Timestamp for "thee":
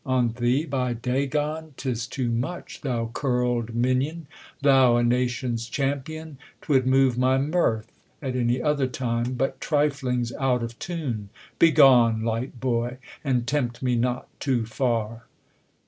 0.39-0.65